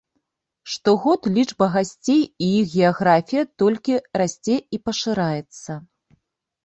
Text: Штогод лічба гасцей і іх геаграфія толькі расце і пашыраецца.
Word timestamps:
Штогод 0.75 1.27
лічба 1.35 1.65
гасцей 1.75 2.23
і 2.45 2.49
іх 2.61 2.73
геаграфія 2.77 3.43
толькі 3.63 4.01
расце 4.23 4.55
і 4.77 4.81
пашыраецца. 4.89 5.71